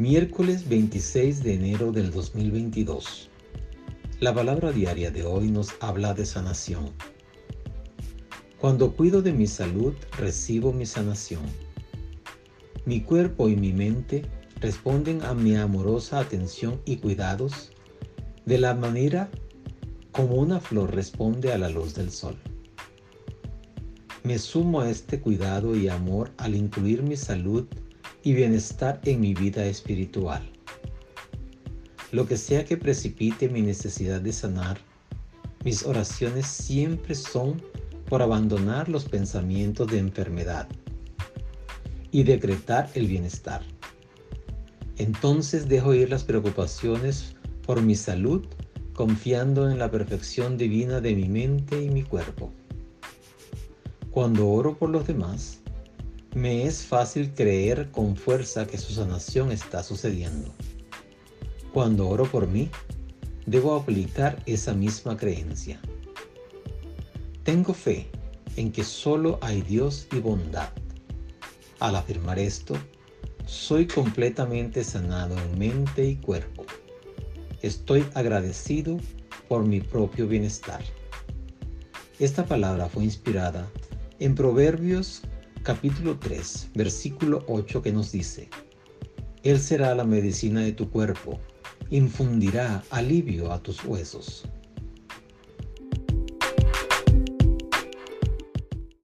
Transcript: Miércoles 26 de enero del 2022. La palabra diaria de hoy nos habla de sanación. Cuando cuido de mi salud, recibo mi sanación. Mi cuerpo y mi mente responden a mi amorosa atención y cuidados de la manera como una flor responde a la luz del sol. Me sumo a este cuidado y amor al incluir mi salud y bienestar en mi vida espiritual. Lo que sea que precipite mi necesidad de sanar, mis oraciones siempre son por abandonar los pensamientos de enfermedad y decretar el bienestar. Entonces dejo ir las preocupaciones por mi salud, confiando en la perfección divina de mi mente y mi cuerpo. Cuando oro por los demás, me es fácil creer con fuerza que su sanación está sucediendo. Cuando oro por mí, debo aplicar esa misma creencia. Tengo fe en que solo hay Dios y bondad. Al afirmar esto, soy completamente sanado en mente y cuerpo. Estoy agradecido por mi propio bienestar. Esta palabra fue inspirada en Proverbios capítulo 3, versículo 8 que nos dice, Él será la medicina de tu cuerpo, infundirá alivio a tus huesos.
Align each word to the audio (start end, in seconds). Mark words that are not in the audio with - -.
Miércoles 0.00 0.66
26 0.66 1.42
de 1.42 1.52
enero 1.56 1.92
del 1.92 2.10
2022. 2.10 3.28
La 4.18 4.34
palabra 4.34 4.72
diaria 4.72 5.10
de 5.10 5.24
hoy 5.24 5.50
nos 5.50 5.74
habla 5.78 6.14
de 6.14 6.24
sanación. 6.24 6.88
Cuando 8.58 8.92
cuido 8.92 9.20
de 9.20 9.34
mi 9.34 9.46
salud, 9.46 9.92
recibo 10.16 10.72
mi 10.72 10.86
sanación. 10.86 11.42
Mi 12.86 13.02
cuerpo 13.02 13.50
y 13.50 13.56
mi 13.56 13.74
mente 13.74 14.24
responden 14.58 15.22
a 15.22 15.34
mi 15.34 15.54
amorosa 15.54 16.18
atención 16.18 16.80
y 16.86 16.96
cuidados 16.96 17.70
de 18.46 18.56
la 18.56 18.72
manera 18.72 19.28
como 20.12 20.36
una 20.36 20.60
flor 20.60 20.94
responde 20.94 21.52
a 21.52 21.58
la 21.58 21.68
luz 21.68 21.92
del 21.92 22.10
sol. 22.10 22.38
Me 24.24 24.38
sumo 24.38 24.80
a 24.80 24.88
este 24.88 25.20
cuidado 25.20 25.76
y 25.76 25.88
amor 25.88 26.30
al 26.38 26.54
incluir 26.54 27.02
mi 27.02 27.18
salud 27.18 27.66
y 28.22 28.34
bienestar 28.34 29.00
en 29.04 29.20
mi 29.20 29.34
vida 29.34 29.64
espiritual. 29.66 30.42
Lo 32.12 32.26
que 32.26 32.36
sea 32.36 32.64
que 32.64 32.76
precipite 32.76 33.48
mi 33.48 33.62
necesidad 33.62 34.20
de 34.20 34.32
sanar, 34.32 34.78
mis 35.64 35.84
oraciones 35.84 36.46
siempre 36.46 37.14
son 37.14 37.62
por 38.08 38.22
abandonar 38.22 38.88
los 38.88 39.04
pensamientos 39.04 39.86
de 39.86 39.98
enfermedad 39.98 40.68
y 42.10 42.24
decretar 42.24 42.90
el 42.94 43.06
bienestar. 43.06 43.62
Entonces 44.96 45.68
dejo 45.68 45.94
ir 45.94 46.10
las 46.10 46.24
preocupaciones 46.24 47.36
por 47.64 47.80
mi 47.80 47.94
salud, 47.94 48.44
confiando 48.92 49.70
en 49.70 49.78
la 49.78 49.90
perfección 49.90 50.58
divina 50.58 51.00
de 51.00 51.14
mi 51.14 51.28
mente 51.28 51.80
y 51.80 51.88
mi 51.88 52.02
cuerpo. 52.02 52.52
Cuando 54.10 54.48
oro 54.48 54.76
por 54.76 54.90
los 54.90 55.06
demás, 55.06 55.59
me 56.34 56.64
es 56.64 56.84
fácil 56.84 57.32
creer 57.34 57.90
con 57.90 58.16
fuerza 58.16 58.66
que 58.66 58.78
su 58.78 58.92
sanación 58.92 59.50
está 59.50 59.82
sucediendo. 59.82 60.52
Cuando 61.72 62.08
oro 62.08 62.24
por 62.24 62.46
mí, 62.46 62.70
debo 63.46 63.74
aplicar 63.74 64.42
esa 64.46 64.72
misma 64.72 65.16
creencia. 65.16 65.80
Tengo 67.42 67.74
fe 67.74 68.08
en 68.56 68.70
que 68.70 68.84
solo 68.84 69.38
hay 69.42 69.62
Dios 69.62 70.06
y 70.12 70.20
bondad. 70.20 70.70
Al 71.80 71.96
afirmar 71.96 72.38
esto, 72.38 72.74
soy 73.46 73.86
completamente 73.86 74.84
sanado 74.84 75.36
en 75.36 75.58
mente 75.58 76.06
y 76.06 76.16
cuerpo. 76.16 76.64
Estoy 77.62 78.04
agradecido 78.14 78.98
por 79.48 79.64
mi 79.64 79.80
propio 79.80 80.28
bienestar. 80.28 80.80
Esta 82.20 82.44
palabra 82.44 82.88
fue 82.88 83.04
inspirada 83.04 83.68
en 84.18 84.34
Proverbios 84.34 85.22
capítulo 85.62 86.18
3, 86.18 86.70
versículo 86.74 87.44
8 87.46 87.82
que 87.82 87.92
nos 87.92 88.12
dice, 88.12 88.48
Él 89.42 89.58
será 89.58 89.94
la 89.94 90.04
medicina 90.04 90.60
de 90.60 90.72
tu 90.72 90.90
cuerpo, 90.90 91.38
infundirá 91.90 92.82
alivio 92.90 93.52
a 93.52 93.62
tus 93.62 93.84
huesos. 93.84 94.44